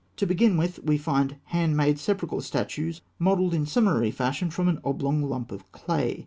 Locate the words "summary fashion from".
3.67-4.67